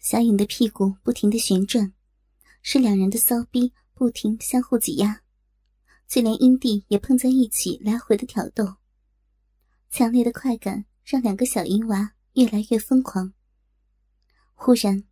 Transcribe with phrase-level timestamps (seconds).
[0.00, 1.92] 小颖的屁股不停的旋转，
[2.62, 5.20] 使两人的骚逼不停相互挤压，
[6.08, 8.76] 就连阴蒂也碰在一起来回的挑逗。
[9.90, 13.34] 强烈的快感让两个小淫娃越来越疯狂。
[14.54, 15.04] 忽然，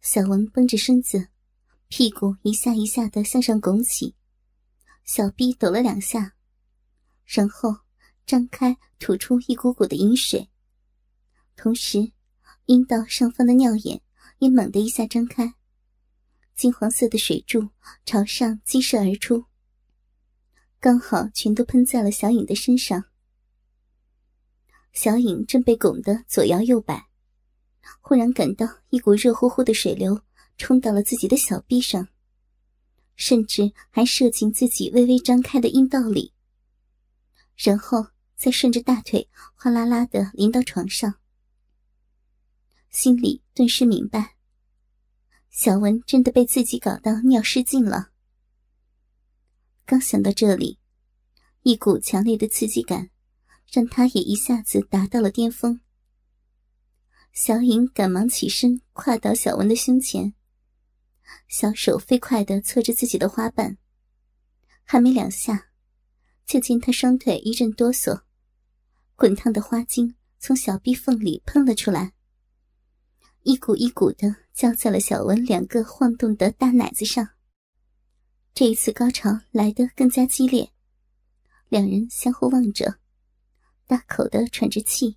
[0.00, 1.28] 小文绷着身子，
[1.88, 4.14] 屁股一下一下的向上拱起，
[5.02, 6.34] 小臂抖了两下，
[7.24, 7.74] 然后
[8.24, 10.48] 张开吐出一股股的饮水，
[11.56, 12.12] 同时，
[12.66, 14.00] 阴道上方的尿眼
[14.38, 15.54] 也猛地一下张开，
[16.54, 17.68] 金黄色的水柱
[18.04, 19.44] 朝上激射而出，
[20.80, 23.04] 刚好全都喷在了小影的身上。
[24.92, 27.08] 小影正被拱得左摇右摆。
[28.00, 30.20] 忽然感到一股热乎乎的水流
[30.56, 32.08] 冲到了自己的小臂上，
[33.16, 36.32] 甚至还射进自己微微张开的阴道里，
[37.56, 41.14] 然后再顺着大腿哗啦啦的淋到床上。
[42.90, 44.36] 心里顿时明白，
[45.50, 48.10] 小文真的被自己搞到尿失禁了。
[49.84, 50.78] 刚想到这里，
[51.62, 53.10] 一股强烈的刺激感
[53.70, 55.80] 让他也一下子达到了巅峰。
[57.32, 60.34] 小颖赶忙起身，跨到小文的胸前，
[61.46, 63.78] 小手飞快地搓着自己的花瓣，
[64.82, 65.68] 还没两下，
[66.46, 68.22] 就见他双腿一阵哆嗦，
[69.14, 72.14] 滚烫的花精从小臂缝里喷了出来，
[73.42, 77.28] 一股一股的浇在了小文两个晃动的大奶子上。
[78.54, 80.70] 这一次高潮来得更加激烈，
[81.68, 82.98] 两人相互望着，
[83.86, 85.16] 大口的喘着气。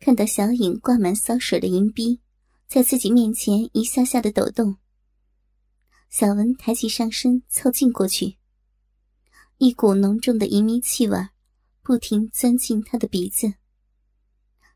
[0.00, 2.20] 看到小影挂满骚水的银币，
[2.66, 4.76] 在自己面前一下下的抖动。
[6.08, 8.38] 小文抬起上身，凑近过去，
[9.58, 11.18] 一股浓重的淫迷气味
[11.82, 13.59] 不停钻进他的鼻子。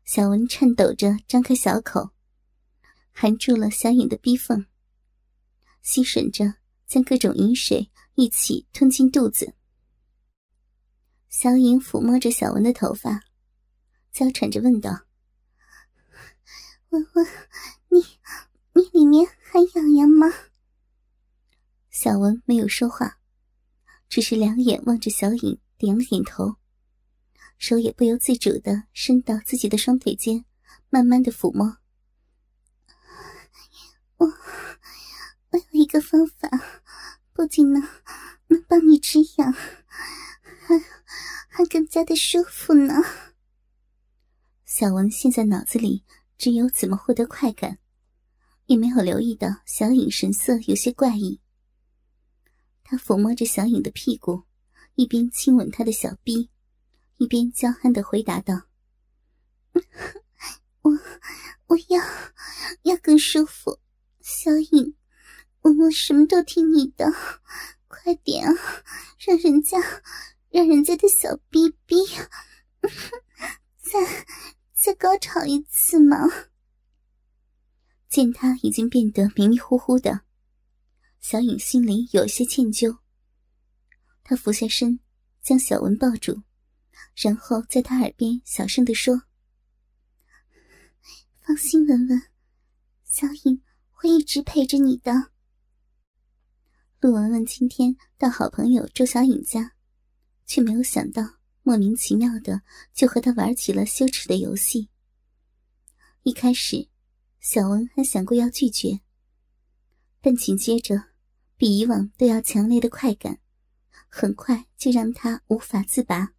[0.05, 2.11] 小文颤抖着张开小口，
[3.11, 4.67] 含住了小影的逼缝，
[5.81, 9.55] 吸吮着将各种饮水一起吞进肚子。
[11.27, 13.23] 小影抚摸着小文的头发，
[14.11, 15.07] 娇喘着问道。
[16.89, 17.27] 文文
[17.89, 17.99] 你，
[18.73, 20.27] 你里面还痒痒吗？
[21.89, 23.17] 小文没有说话，
[24.07, 26.57] 只是两眼望着小影，点了点头，
[27.57, 30.45] 手也不由自主的伸到自己的双腿间，
[30.89, 31.77] 慢慢的抚摸。
[34.17, 34.27] 我
[35.51, 36.49] 我有一个方法，
[37.33, 37.81] 不仅能
[38.47, 40.79] 能帮你止痒，还
[41.47, 42.95] 还更加的舒服呢。
[44.65, 46.03] 小文现在脑子里。
[46.37, 47.79] 只有怎么获得快感，
[48.65, 51.39] 也没有留意到小影神色有些怪异。
[52.83, 54.43] 他抚摸着小影的屁股，
[54.95, 56.49] 一边亲吻她的小臂，
[57.17, 58.63] 一边娇憨的回答道
[60.81, 60.91] ：“我
[61.67, 62.01] 我要
[62.83, 63.79] 要更舒服，
[64.21, 64.95] 小影，
[65.61, 67.11] 我什么都听你的，
[67.87, 68.53] 快点啊，
[69.19, 69.77] 让人家
[70.49, 71.95] 让人家的小逼逼
[73.81, 74.25] 再。”
[74.77, 76.29] 再高潮一次嘛？
[78.07, 80.21] 见他已经变得迷迷糊糊的，
[81.19, 82.99] 小影心里有些歉疚。
[84.23, 84.99] 他俯下身，
[85.41, 86.43] 将小文抱住，
[87.15, 89.23] 然后在他耳边小声的说
[91.41, 92.21] ：“放心，文文，
[93.03, 93.61] 小影
[93.91, 95.31] 会一直陪着你的。”
[97.01, 99.73] 陆文文今天到好朋友周小影家，
[100.45, 101.35] 却没有想到。
[101.67, 102.61] 莫名其妙的
[102.93, 104.87] 就和他玩起了羞耻的游戏。
[106.21, 106.87] 一开始，
[107.39, 108.99] 小文还想过要拒绝，
[110.21, 111.05] 但紧接着，
[111.57, 113.39] 比以往都要强烈的快感，
[114.07, 116.34] 很快就让他无法自拔。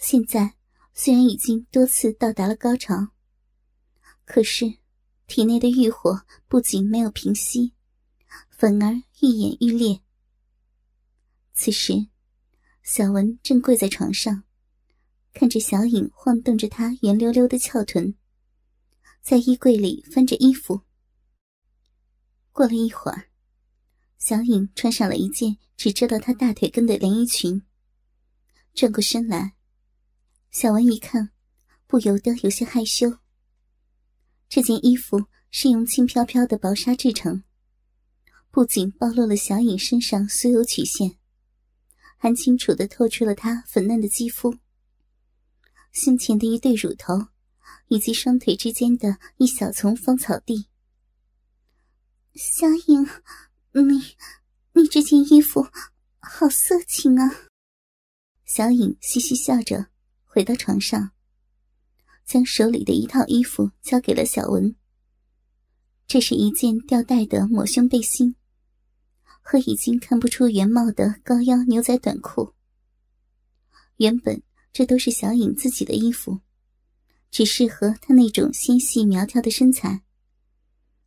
[0.00, 0.54] 现在
[0.94, 3.08] 虽然已经多次到达了高潮，
[4.24, 4.78] 可是
[5.26, 7.74] 体内的欲火不仅没有平息，
[8.48, 10.00] 反而愈演愈烈。
[11.52, 12.08] 此时。
[12.82, 14.42] 小文正跪在床上，
[15.32, 18.16] 看着小影晃动着她圆溜溜的翘臀，
[19.20, 20.80] 在衣柜里翻着衣服。
[22.50, 23.28] 过了一会儿，
[24.18, 27.62] 小影穿上了一件只遮到她大腿根的连衣裙，
[28.74, 29.54] 转过身来，
[30.50, 31.30] 小文一看，
[31.86, 33.18] 不由得有些害羞。
[34.48, 37.44] 这件衣服是用轻飘飘的薄纱制成，
[38.50, 41.16] 不仅暴露了小影身上所有曲线。
[42.16, 44.58] 还清楚的透出了她粉嫩的肌肤、
[45.92, 47.28] 胸前的一对乳头，
[47.86, 50.66] 以及双腿之间的一小丛芳草地。
[52.34, 53.08] 小影，
[53.72, 54.16] 你
[54.72, 55.66] 你这件衣服
[56.18, 57.48] 好色情啊！
[58.44, 59.89] 小影嘻嘻笑着
[60.40, 61.10] 回到床上，
[62.24, 64.74] 将手里的一套衣服交给了小文，
[66.06, 68.36] 这是一件吊带的抹胸背心，
[69.42, 72.54] 和已经看不出原貌的高腰牛仔短裤。
[73.98, 74.42] 原本
[74.72, 76.40] 这都是小颖自己的衣服，
[77.30, 80.02] 只适合她那种纤细苗条的身材，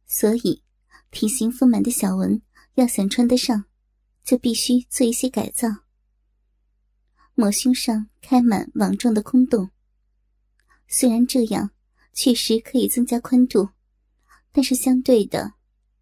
[0.05, 0.61] 所以
[1.09, 2.39] 体型丰满的小文
[2.75, 3.65] 要想穿得上，
[4.23, 5.82] 就必须做一些改造。
[7.35, 9.69] 抹胸上开满网状的空洞，
[10.87, 11.71] 虽然这样
[12.13, 13.69] 确实可以增加宽度。
[14.51, 15.55] 但是相对的，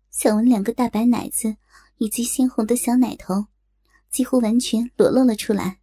[0.09, 1.55] 小文两个大白奶子
[1.99, 3.45] 以及鲜红的小奶头，
[4.09, 5.79] 几乎完全裸露了出来。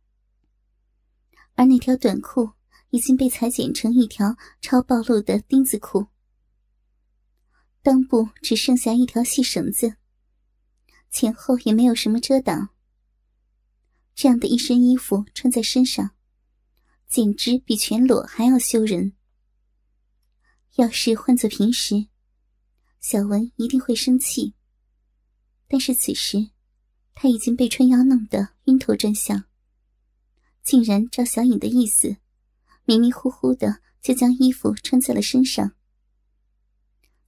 [1.54, 2.50] 而那条短裤
[2.90, 6.08] 已经被裁剪成一条超暴露的丁字裤，
[7.82, 9.96] 裆部只剩下一条细绳子，
[11.10, 12.68] 前后也没有什么遮挡。
[14.18, 16.10] 这样的一身衣服穿在身上，
[17.06, 19.12] 简直比全裸还要羞人。
[20.74, 22.08] 要是换做平时，
[22.98, 24.54] 小文一定会生气，
[25.68, 26.50] 但是此时
[27.14, 29.44] 他已经被春瑶弄得晕头转向，
[30.64, 32.16] 竟然照小影的意思，
[32.86, 35.76] 迷迷糊糊的就将衣服穿在了身上。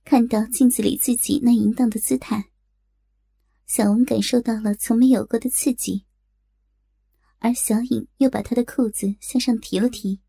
[0.02, 2.50] 看到镜子里自己那淫荡的姿态，
[3.64, 6.04] 小文感受到了从没有过的刺激，
[7.40, 10.20] 而小颖又把他的裤子向上提了提，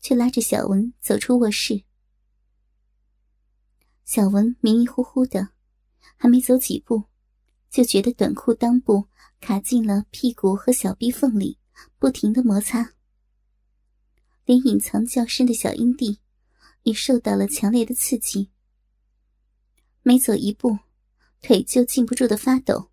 [0.00, 1.84] 却拉着小文走出卧室。
[4.04, 5.50] 小文迷迷糊糊的，
[6.16, 7.04] 还没走几步，
[7.70, 9.06] 就觉得短裤裆部
[9.40, 11.58] 卡进了屁股和小臂缝里，
[11.98, 12.94] 不停的摩擦。
[14.44, 16.20] 连隐藏较深的小阴蒂
[16.82, 18.50] 也受到了强烈的刺激。
[20.02, 20.78] 每走一步，
[21.42, 22.90] 腿就禁不住的发抖，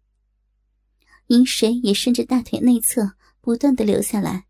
[1.28, 4.46] 饮水也顺着大腿内侧不断的流下来。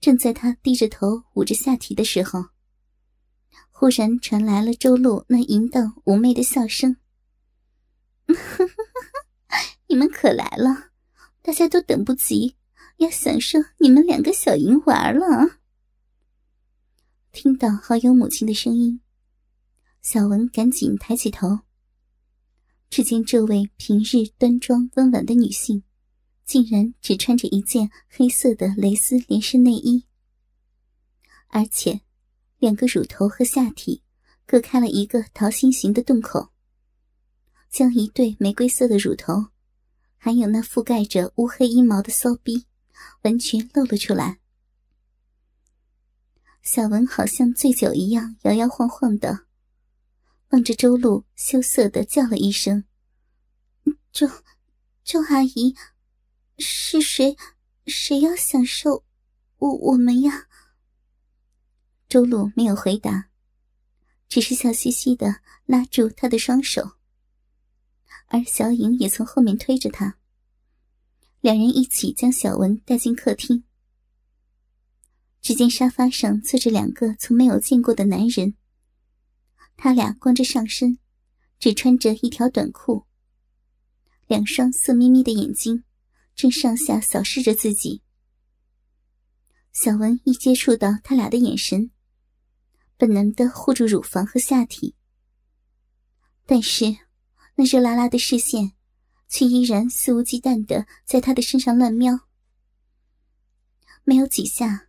[0.00, 2.46] 正在他低着头捂着下体的时候。
[3.70, 6.96] 忽然传来了周露那淫荡妩媚的笑声
[9.86, 10.90] ：“你们可来了，
[11.42, 12.56] 大家都等不及，
[12.96, 15.60] 要享受你们两个小淫娃了。”
[17.30, 19.00] 听到好友母亲的声音，
[20.02, 21.60] 小文赶紧抬起头，
[22.90, 25.82] 只见这位平日端庄温婉的女性，
[26.44, 30.04] 竟然只穿着一件黑色的蕾丝连身内衣，
[31.48, 32.00] 而且。
[32.60, 34.02] 两个乳头和下体
[34.44, 36.48] 各开了一个桃心形的洞口，
[37.70, 39.50] 将一对玫瑰色的乳头，
[40.16, 42.66] 还有那覆盖着乌黑阴毛的骚逼，
[43.22, 44.40] 完全露了出来。
[46.60, 49.46] 小文好像醉酒一样摇摇晃晃的，
[50.50, 52.84] 望着周露，羞涩的叫了一声
[54.12, 54.26] ：“周，
[55.04, 55.74] 周阿姨，
[56.56, 57.36] 是谁？
[57.86, 59.04] 谁要享受
[59.58, 60.48] 我我们呀？”
[62.08, 63.28] 周露没有回答，
[64.26, 66.92] 只是笑嘻嘻的拉住他的双手，
[68.28, 70.16] 而小颖也从后面推着他，
[71.40, 73.64] 两人一起将小文带进客厅。
[75.42, 78.54] 只见沙发上坐着两个从没有见过的男人，
[79.80, 80.98] 他俩光着上身，
[81.60, 83.06] 只穿着一条短裤，
[84.26, 85.84] 两双色眯眯的眼睛
[86.34, 88.02] 正上下扫视着自己。
[89.72, 91.92] 小文一接触到他俩的眼神。
[92.96, 94.96] 本能的护住乳房和下体，
[96.44, 96.96] 但是
[97.54, 98.72] 那热辣辣的视线
[99.28, 102.18] 却依然肆无忌惮的在他的身上乱瞄。
[104.02, 104.88] 没有几下，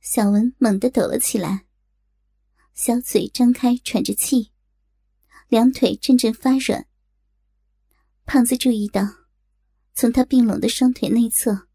[0.00, 1.65] 小文猛地抖了起来，
[2.76, 4.52] 小嘴张开喘着气，
[5.48, 6.86] 两腿阵阵发软。
[8.26, 9.02] 胖子注意到，
[9.94, 11.68] 从他冰冷的双腿内侧，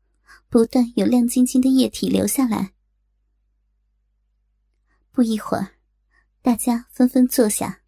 [0.48, 2.74] 不断有亮晶晶的液体流下来。
[5.12, 5.80] 不一会儿，
[6.44, 7.82] 大家纷纷坐下。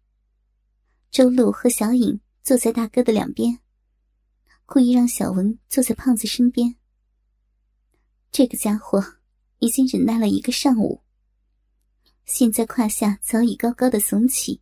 [1.12, 3.60] 周露和小颖坐在大哥的两边，
[4.66, 6.74] 故意让小文坐在胖子身边。
[8.32, 9.18] 这个家伙
[9.60, 11.03] 已经忍耐了一个上午，
[12.24, 14.60] 现在胯下早已高高的耸起，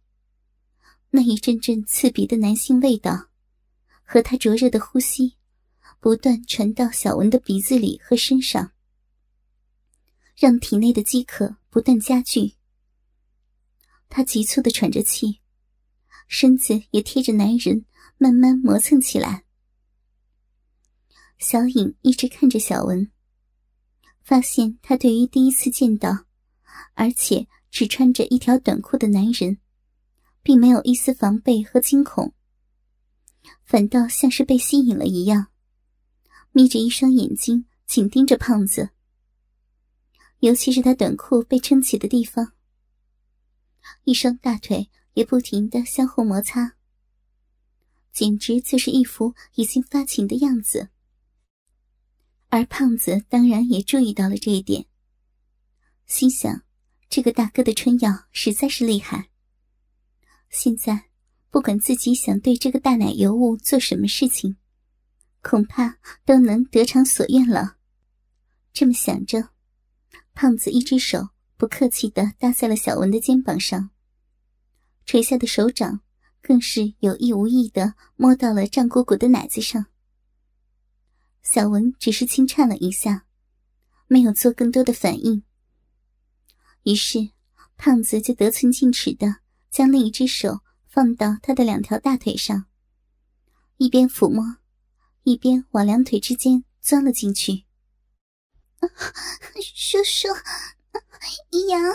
[1.10, 3.28] 那一阵阵刺鼻的男性味道
[4.02, 5.36] 和他灼热的呼吸，
[6.00, 8.72] 不断传到小文的鼻子里和身上。
[10.34, 12.54] 让体内的饥渴不断加剧，
[14.08, 15.40] 他急促的喘着气，
[16.26, 17.84] 身子也贴着男人
[18.18, 19.44] 慢慢磨蹭起来。
[21.38, 23.10] 小颖一直看着小文，
[24.22, 26.24] 发现他对于第一次见到，
[26.94, 29.58] 而且只穿着一条短裤的男人，
[30.42, 32.34] 并没有一丝防备和惊恐，
[33.64, 35.48] 反倒像是被吸引了一样，
[36.52, 38.90] 眯着一双眼睛紧盯着胖子。
[40.40, 42.52] 尤其是他短裤被撑起的地方，
[44.04, 46.76] 一双大腿也不停的相互摩擦，
[48.12, 50.88] 简直就是一副已经发情的样子。
[52.48, 54.84] 而胖子当然也注意到了这一点，
[56.12, 56.62] 心想：
[57.08, 59.30] 这个大哥的春药实在是厉害。
[60.50, 61.06] 现在
[61.50, 64.58] 不管自己想对这个大奶油物做什么事情，
[65.40, 67.78] 恐怕都能得偿所愿了。
[68.74, 69.48] 这么想着，
[70.34, 73.88] 胖子一只手不客气的搭在了小文的肩膀上，
[75.06, 76.02] 垂下的手掌
[76.42, 79.86] 更是有意无意的摸到了胀鼓鼓的奶子上。
[81.42, 83.24] 小文只是轻颤了一下，
[84.08, 85.42] 没有做更多的反应。
[86.84, 87.30] 于是，
[87.76, 89.36] 胖子就得寸进尺的
[89.70, 92.66] 将另一只手放到他的两条大腿上，
[93.76, 94.58] 一边抚摸，
[95.22, 97.64] 一边往两腿之间钻了进去。
[99.74, 100.28] 叔叔，
[101.68, 101.94] 痒痒！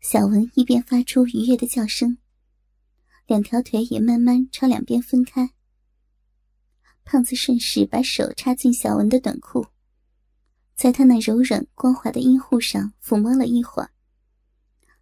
[0.00, 2.18] 小文一边发出愉悦的叫声，
[3.26, 5.50] 两条腿也慢慢朝两边分开。
[7.04, 9.66] 胖子顺势把手插进小文的短裤，
[10.78, 13.90] 在他那柔软光滑的阴户上抚摸了一会儿，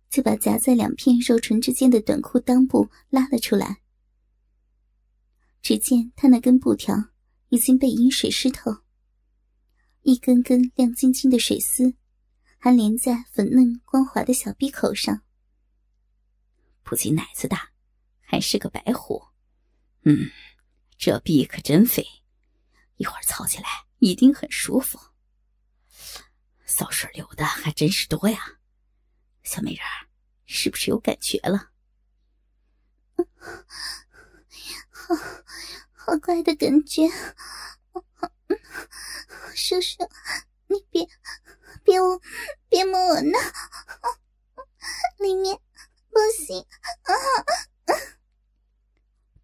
[0.09, 3.83] 就把夹在两片肉唇之间的短裤裆部拉了出来。
[5.61, 7.11] 只见他那根布条
[7.51, 8.79] 已经被阴水湿透，
[10.01, 11.95] 一根根亮晶晶的水丝
[12.57, 15.21] 还连在粉嫩光滑的小鼻口上。
[16.83, 17.73] 不仅奶子大，
[18.21, 19.23] 还是个白虎，
[20.05, 20.31] 嗯。
[20.97, 22.03] 这臂可真肥，
[22.97, 23.67] 一会儿操起来
[23.99, 24.99] 一定很舒服。
[26.77, 28.59] 骚水流的还真是多呀，
[29.43, 29.81] 小美人，
[30.45, 31.71] 是不是有感觉了？
[34.91, 35.15] 好
[36.13, 37.09] 好怪的感觉，
[39.55, 40.07] 叔叔，
[40.67, 41.09] 你别
[41.83, 42.21] 别我
[42.69, 43.39] 别摸我呢，
[45.19, 45.59] 里面
[46.11, 46.61] 不行
[47.05, 47.97] 啊！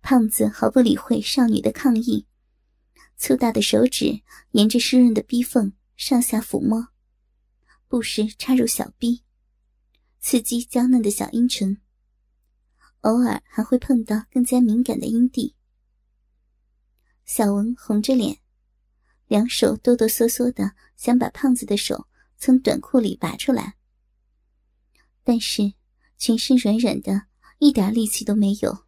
[0.02, 2.26] 胖子毫不理会少女的抗议，
[3.16, 4.20] 粗大的手指
[4.50, 6.91] 沿着湿润的逼缝上下抚摸，
[7.92, 9.22] 不时插入小臂，
[10.18, 11.76] 刺激娇嫩的小阴唇。
[13.02, 15.54] 偶尔还会碰到更加敏感的阴蒂。
[17.26, 18.38] 小文红着脸，
[19.26, 22.08] 两手哆哆嗦嗦的想把胖子的手
[22.38, 23.76] 从短裤里拔出来，
[25.22, 25.74] 但是
[26.16, 27.26] 全身软软的，
[27.58, 28.86] 一点力气都没有。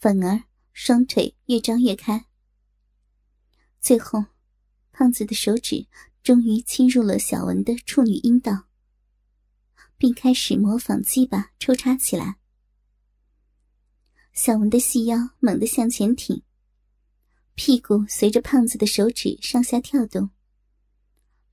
[0.00, 0.42] 反而
[0.72, 2.26] 双腿越张越开，
[3.80, 4.24] 最后，
[4.90, 5.86] 胖子的手指
[6.28, 8.66] 终于侵入了小文的处女阴道，
[9.96, 12.36] 并开始模仿鸡巴抽插起来。
[14.34, 16.42] 小文的细腰猛地向前挺，
[17.54, 20.28] 屁股随着胖子的手指上下跳动。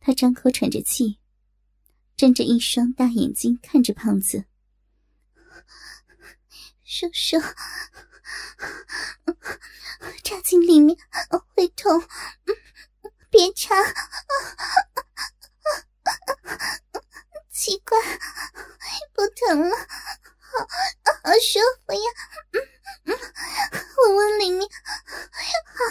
[0.02, 1.20] 他张口喘着气，
[2.18, 4.44] 睁着一双大眼睛看着胖子，
[6.84, 7.38] 叔叔。
[10.22, 10.98] 插 进里面
[11.56, 12.04] 会痛，
[13.36, 13.76] 别插！
[17.52, 18.00] 奇怪，
[19.12, 22.00] 不疼了，好好舒服呀！
[23.98, 24.66] 闻闻里面，
[25.66, 25.84] 好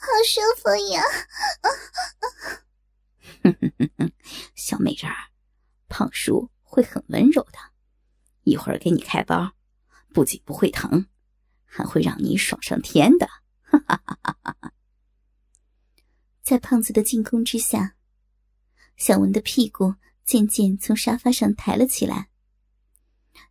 [0.00, 1.00] 好舒服呀！
[4.56, 5.30] 小美人儿，
[5.88, 7.58] 胖叔会很温柔的，
[8.42, 9.52] 一会儿给你开包，
[10.12, 11.06] 不仅不会疼。
[11.66, 13.28] 还会让你爽上天的！
[13.62, 14.72] 哈哈哈哈哈！
[16.44, 17.96] 在胖子的进攻之下，
[18.98, 19.94] 小文的屁股
[20.26, 22.28] 渐渐从沙发上抬了起来。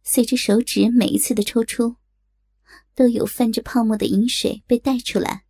[0.04, 1.96] 随着手指每一次的抽出，
[2.94, 5.44] 都有泛着泡沫的饮水被带出来。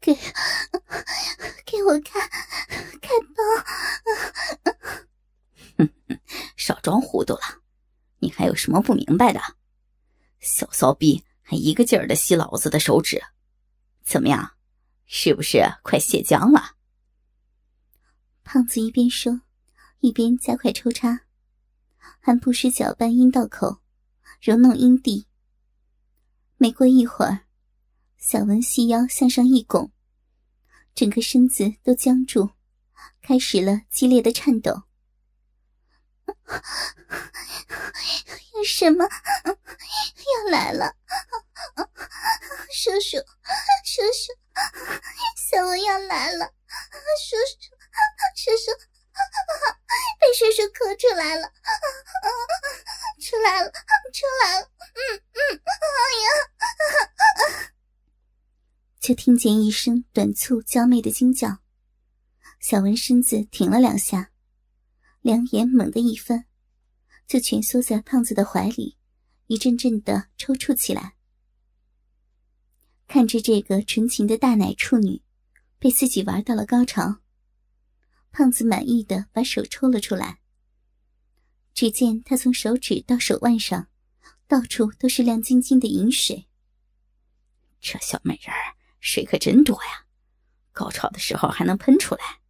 [0.00, 0.14] 给，
[1.64, 2.28] 给我看，
[3.00, 3.42] 看到！
[5.78, 6.20] 哼哼，
[6.56, 7.62] 少装糊涂了！
[8.18, 9.40] 你还有什么不明白的？
[10.40, 11.24] 小骚逼！
[11.40, 13.22] 还一个劲儿的吸老子的手指，
[14.04, 14.55] 怎么样？
[15.06, 16.76] 是不是快泄浆了？
[18.44, 19.40] 胖子一边说，
[20.00, 21.20] 一边加快抽插，
[22.20, 23.80] 还不时搅拌阴道口，
[24.40, 25.26] 揉弄阴蒂。
[26.56, 27.46] 没过一会儿，
[28.18, 29.92] 小文细腰向上一拱，
[30.94, 32.50] 整个身子都僵住，
[33.22, 34.82] 开始了激烈的颤抖。
[38.54, 39.04] 有什么
[39.44, 40.96] 要来了？
[42.72, 43.16] 叔叔，
[43.84, 44.32] 叔叔，
[45.36, 46.46] 小文要来了！
[46.46, 47.56] 叔叔，
[48.36, 48.72] 叔叔，
[50.20, 51.52] 被叔叔磕出来了！
[53.20, 53.70] 出来了，
[54.12, 54.68] 出来了！
[54.94, 54.98] 嗯
[55.32, 57.72] 嗯，哎呀！
[59.00, 61.58] 就听见一声短促娇媚的惊叫，
[62.60, 64.30] 小文身子挺了两下，
[65.20, 66.46] 两眼猛地一翻。
[67.26, 68.96] 就蜷缩在胖子的怀里，
[69.48, 71.15] 一阵阵的抽搐起来。
[73.06, 75.22] 看着这个纯情的大奶处女，
[75.78, 77.20] 被自己玩到了高潮，
[78.32, 80.40] 胖子满意的把手抽了出来。
[81.72, 83.88] 只见他从手指到手腕上，
[84.48, 86.48] 到处都是亮晶晶的银水。
[87.80, 90.06] 这小美人儿水可真多呀，
[90.72, 92.40] 高潮的时候还能喷出来，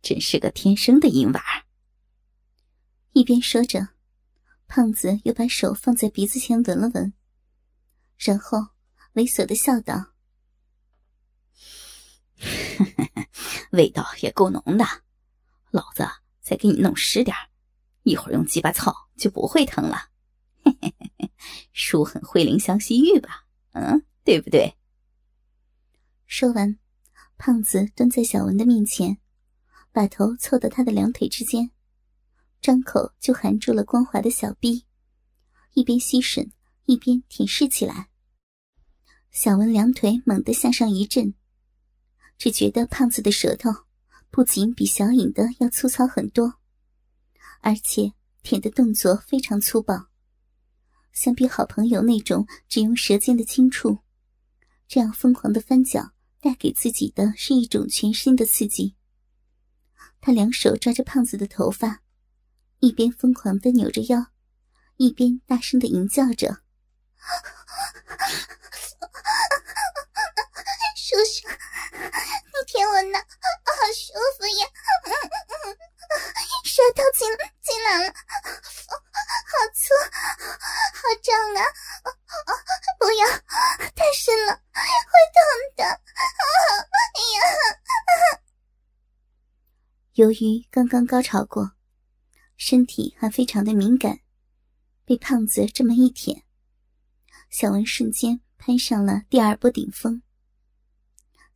[0.00, 1.42] 真是个天生的银娃。
[3.12, 3.88] 一边说着，
[4.66, 7.12] 胖子又把手放在鼻子前闻了闻，
[8.16, 8.68] 然后
[9.14, 10.12] 猥琐的笑道
[13.72, 14.84] ：“味道也够浓的，
[15.70, 16.06] 老子
[16.40, 17.36] 再给你弄湿点
[18.02, 20.10] 一会儿用鸡巴操就不会疼了。
[21.72, 23.46] 叔很会怜香惜玉吧？
[23.72, 24.76] 嗯，对不对？”
[26.26, 26.78] 说完，
[27.36, 29.18] 胖子蹲在小文的面前，
[29.90, 31.72] 把头凑到他的两腿之间。
[32.60, 34.86] 张口就含住了光滑的小臂，
[35.72, 36.52] 一边吸吮
[36.84, 38.09] 一边舔舐起来。
[39.30, 41.34] 小文两腿猛地向上一震，
[42.36, 43.70] 只觉得胖子的舌头
[44.30, 46.54] 不仅比小颖的要粗糙很多，
[47.60, 50.08] 而且舔的动作非常粗暴，
[51.12, 53.98] 相比好朋友那种只用舌尖的轻触，
[54.88, 58.96] 这样疯狂的翻搅带给自己的是一种全新的刺激。
[60.20, 62.02] 他两手抓着胖子的头发。
[62.82, 64.28] 一边疯狂的扭着腰，
[64.96, 66.62] 一边大声的吟叫着
[90.20, 91.72] ：“由于刚刚高潮过。
[92.58, 94.20] 身体还非常的敏感，
[95.06, 96.44] 被胖子这么一舔，
[97.48, 100.20] 小文瞬间攀上了第二波顶峰。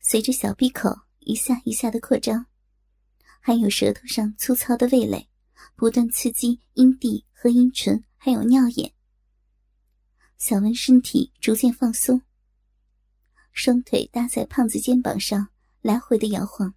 [0.00, 2.46] 随着小闭口一下一下的扩张，
[3.38, 5.28] 还有舌头上粗糙的味蕾
[5.76, 8.94] 不断刺激阴蒂和阴唇，还有尿眼。
[10.38, 12.22] 小文身体逐渐放松，
[13.52, 15.48] 双腿搭在胖子肩膀上
[15.82, 16.74] 来回的摇晃，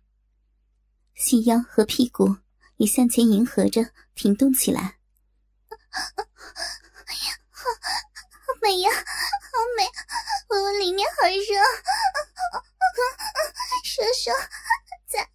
[1.17, 2.38] 细腰和屁股。
[2.77, 3.82] 也向前迎合着
[4.13, 4.99] 挺动起来，
[5.89, 7.65] 哎呀好
[8.62, 9.01] 美呀，好
[9.75, 9.84] 美！
[10.49, 11.41] 我里面好热，
[13.84, 14.30] 叔叔，
[15.08, 15.27] 再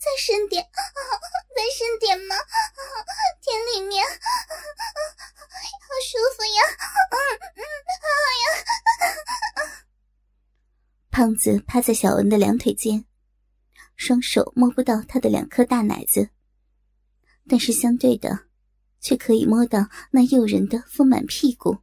[0.00, 0.68] 再深点，
[1.54, 2.34] 再深点嘛，
[3.40, 4.18] 田里面好
[6.10, 6.60] 舒服呀，
[7.12, 7.16] 嗯
[7.54, 7.62] 嗯，
[8.02, 8.06] 好
[8.42, 9.86] 呀！
[11.12, 13.04] 胖子趴在小文的两腿间，
[13.98, 16.30] 双手摸不到他的两颗大奶子。
[17.46, 18.46] 但是相对的，
[19.00, 21.78] 却可以摸到那诱人的丰满屁股。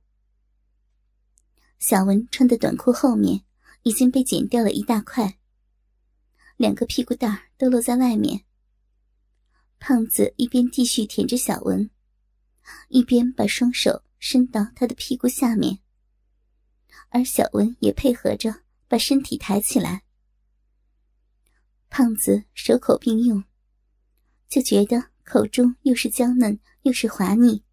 [1.78, 3.44] 小文穿的短裤后面
[3.84, 5.38] 已经被剪掉了一大块，
[6.56, 8.46] 两个屁股蛋都露在外面。
[9.78, 11.92] 胖子一边继续舔着小文，
[12.88, 15.80] 一边把双手伸到他的屁股下面，
[17.10, 20.05] 而小文也配合着把身体抬起来。
[21.98, 23.42] 胖子手口并用，
[24.50, 25.12] 就觉得。
[25.24, 27.64] 口中又是娇嫩又是滑腻，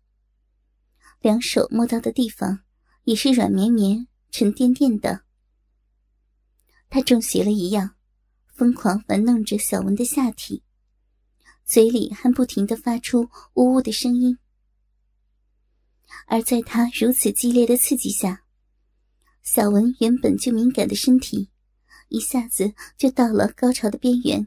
[1.21, 2.61] 两手摸到的地方
[3.03, 5.25] 也是软绵绵、沉甸甸的。
[6.89, 7.97] 他中邪了一样，
[8.47, 10.63] 疯狂玩弄着小文的下体，
[11.65, 14.39] 嘴里还不停的发出呜呜的声音。
[16.27, 18.45] 而在他如此激烈的刺激下，
[19.43, 21.51] 小文原本就敏感的身体
[22.13, 24.47] 一下子就到了高潮的边缘。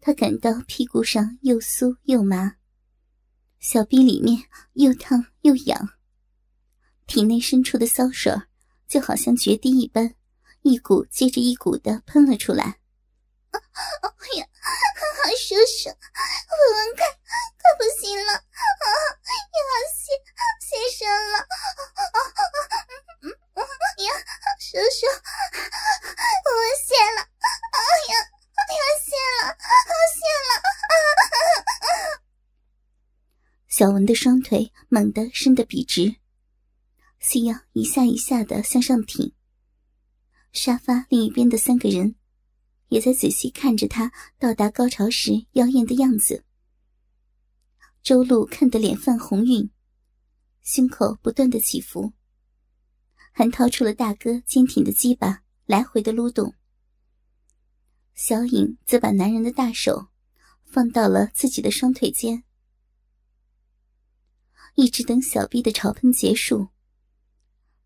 [0.00, 2.54] 他感到屁股上又酥又麻，
[3.58, 5.90] 小臂里面又烫又痒，
[7.06, 8.32] 体内深处的骚水
[8.86, 10.14] 就好像决堤一般，
[10.62, 12.78] 一股接着一股的喷了出来。
[13.50, 14.46] 哎呀，
[15.36, 15.90] 叔叔，
[33.80, 36.16] 小文的双腿猛地伸得笔直，
[37.18, 39.32] 细腰一下一下的向上挺。
[40.52, 42.14] 沙发另一边的三个人
[42.88, 46.44] 也在仔细看着他到达高潮时妖艳的样子。
[48.02, 49.70] 周露看得脸泛红晕，
[50.60, 52.12] 胸口不断的起伏，
[53.32, 56.52] 还掏出了大哥坚挺的鸡巴，来回的撸动。
[58.12, 60.08] 小颖则把男人的大手
[60.66, 62.44] 放到了自己的双腿间，
[64.80, 66.68] 一直等小臂的潮喷结束，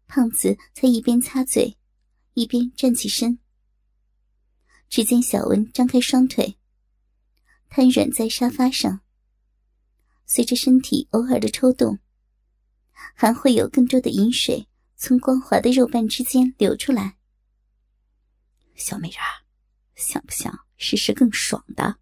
[0.07, 1.77] 胖子才一边擦嘴，
[2.35, 3.41] 一边站起身。
[4.89, 6.57] 只见小文张开双腿，
[7.69, 9.01] 瘫软在沙发上。
[10.25, 11.99] 随着身体偶尔的抽动，
[12.93, 17.19] 还会有更多的饮水从光滑的肉瓣之间流出来。
[18.77, 19.43] 小美人儿，
[19.97, 21.99] 想不想试试更爽的？